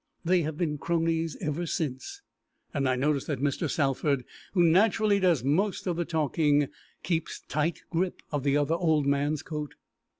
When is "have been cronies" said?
0.41-1.37